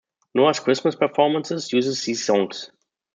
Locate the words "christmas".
0.59-0.95